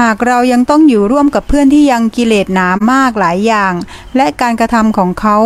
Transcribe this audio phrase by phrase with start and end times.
[0.00, 3.72] หากเรายังต้องอยู่ร่วมกับเพื่อนที่ยังกิเลสหนามากหลายอย่าง
[4.16, 5.36] และการกระทำของเขา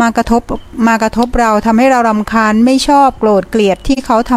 [0.00, 0.42] มากระทบ
[0.88, 4.32] มากระทบเราทำให้เรารำคาญไม่ชอบโกรธเกลียดที่เขาท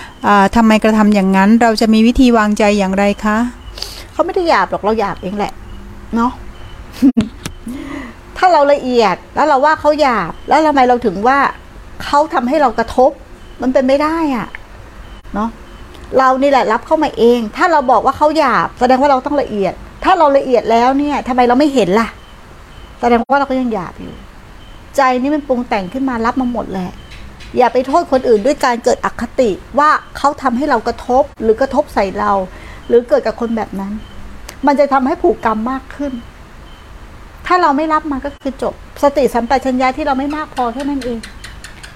[0.00, 3.38] ำทำไมกระทำอย่างนั้น เราจะมีวิธีวางใจอย่างไรคะ
[4.12, 5.52] เขาไม่ได้หยาบหรอกเราหยาบเองแหละ
[6.14, 6.32] เนาะ
[8.36, 11.38] ถ้าเราละเอียดแล้วเราว่าเขาหยาบ แล้วทำไมเราถึงว่า
[12.04, 13.10] เขาทำให้เรากระทบ
[13.62, 14.48] มันเป็นไม่ได้อะ
[15.34, 15.50] เนาะ
[16.18, 19.72] เรานี่แหละรับเข้ามาเอง ถ้าเราบอกว่าเขาหยาบ แสดงว่าเราต้องละเอียด
[20.04, 22.08] ถ้าเราละเอียดแล้วเนี่ยทำไมเราไม่เห็นล่ะ
[23.00, 24.14] แสดงว่าเราก็ยังหยาบอยู่
[24.96, 26.90] ใจนี่มันปรุงแต่งขึ้นมารับมาหมดแหละ
[27.56, 32.32] อย่าไปโทษคนอื่นด้วยการเกิดอคติว่าเขาทำให้เรากระทบหรือกระทบใส่เรา
[32.88, 33.92] หรือเกิดกับคนแบบนั้น
[34.66, 36.12] มันจะทำให้ผูกกรรมมากขึ้น
[37.46, 41.18] ถ้าเราไม่รับมันก็คือจบ สติสัมปชัญญะที่เราไม่มากพอแค่นั้นเอง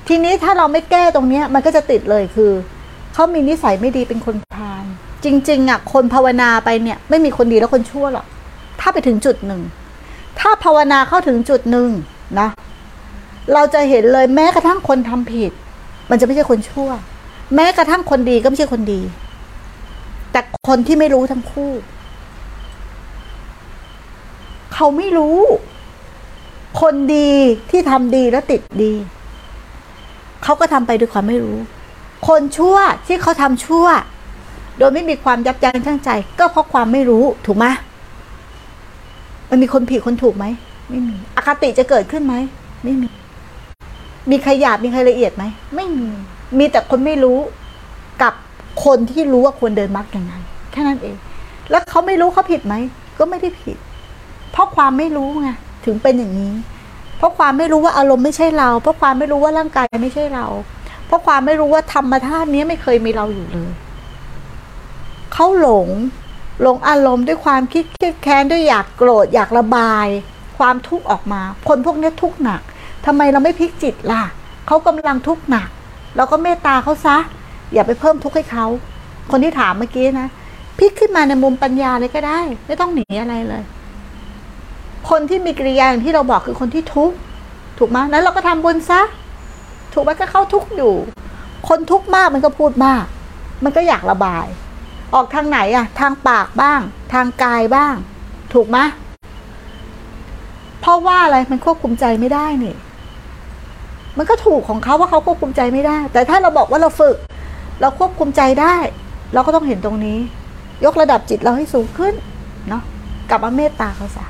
[0.08, 2.52] ทีนี้ถ้าเราไม่แก้ตรงเนี้ยมันก็จะติดเลยคือ
[3.14, 4.84] เขามีนิสัยไม่ดีเป็นคนพาล
[5.24, 8.26] จริง ๆอะคนภาวนาไปเนี่ย ไม่มีคนดีและคนชั่วหรอก
[8.80, 9.62] ถ้าไปถึงจุดหนึ่ง
[10.40, 11.88] ถ้าภาวนาเข้าถึงจุดหนึ่ง
[12.40, 12.48] นะ
[13.52, 15.52] เราจะเห็นเลยแม้กระทั่งคนทำผิด
[16.10, 16.90] มันจะไม่ใช่คนชั่ว
[17.54, 19.00] แม้กระทั่งคนดีก็ไม่ใช่คนดี
[20.32, 21.72] แต่คนที่ไม่รู้ทั้งคู่
[24.74, 25.38] เขาไม่รู้
[26.80, 27.30] คนดี
[27.70, 28.92] ที่ทำดีแล้วติดดี
[30.42, 31.58] เขาก็ทำไปด้วยความไม่รู้
[32.28, 32.76] คนชั่ว
[33.06, 33.86] ที่เขาทำชั่ว
[34.78, 37.66] โดยไม่มีความยับยั้งชั่งใจ ก็เพราะความไม่รู้ถูกไหม
[39.50, 40.44] มันมีคนผิดคนถูกไหม
[40.90, 42.34] ไม่มีอคติจะเกิดขึ้นไหม
[42.84, 43.08] ไม่มี
[44.30, 46.08] มีใครหยาบมีใครละเอียดไหมไม่มี
[46.58, 47.38] มีแต่คนไม่รู้
[48.22, 48.32] กับ
[48.84, 50.32] คนที่รู้ว่าควรเดินมรรคยังไง
[50.72, 51.16] แค่นั้นเอง
[51.70, 52.74] แล้วเขาไม่รู้เขาผิดไหม
[53.18, 53.76] ก็ไม่ได้ผิด
[54.52, 55.48] เพราะความไม่รู้ไง
[55.84, 56.52] ถึงเป็นอย่างนี้
[57.18, 60.46] เพราะความไม่รู้ว่าอารมณ์ไม่ใช่เรา เพราะความไม่รู้ว่าร่างกายไม่ใช่เรา
[61.10, 63.70] เพราะความไม่รู้ว่าธรรมธาตุนี้ไม่เคยมีเราอยู่เลย
[65.32, 65.88] เขาหลง
[66.62, 70.06] หลงอารมณ์ด้วยความคิดเครียดแค้นด้วยอยากโกรธอยากระบาย
[70.58, 72.60] ความทุกข์ออกมา คนพวกนี้ทุกข์หนัก
[73.06, 74.22] ทำไมเราไม่พลิกจิตล่ะ
[74.66, 75.68] เขากำลังทุกข์หนัก
[76.16, 77.16] เราก็เมตตาเขาซะ
[77.72, 78.66] อย่าไปเพิ่มทุกข์ให้เขา
[79.30, 80.28] คนที่ถามเมื่อกี้นะ
[80.78, 83.62] พลิกขึ้นมาในมุมปัญญาเลยก็ได้ ไม่ต้องหนีอะไรเลย
[85.10, 87.16] คนที่มีกิริยาอย่างที่เราบอกคือคนที่ทุกข์
[87.78, 89.00] ถูกไหมนั้นเราก็ทำบุญซะ
[89.92, 90.94] ถูกไหมก็เข้าทุกอยู่
[91.68, 93.04] คนทุกมากมันก็พูดมาก
[93.64, 94.46] มันก็อยากระบาย
[95.14, 96.80] ออกทางไหนอะทางปากบ้าง
[97.12, 97.94] ทางกายบ้าง
[98.54, 98.78] ถูกไหม
[100.80, 102.76] เพราะว่าอะไรมันควบคุมใจไม่ได้นี่
[104.18, 107.16] มันก็ถูกของเขาว่าเขาควบคุมใจไม่ได้ แต่ถ้าเราบอกว่าเราฝึก
[107.80, 108.74] เราควบคุมใจได้
[109.34, 110.18] เราก็ต้องเห็นตรงนี้
[110.84, 112.14] ยกระดับจิตเราให้สูงขึ้น
[112.68, 112.82] เนาะ
[113.30, 114.24] กลับมาเมตตาเขาซะ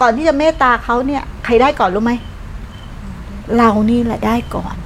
[0.00, 2.12] ก่อนที่จะเมตตาเขาเนี่ย ใครได้ก่อนรู้ไหม
[3.56, 4.76] เรานี่แหละได้ก่อน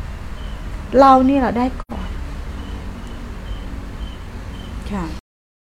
[0.99, 2.09] เรานี่แหละได้ก่อน
[4.91, 5.20] ค่ะ